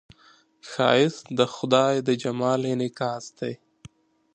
[0.69, 3.53] ښایست د خدای د جمال انعکاس دی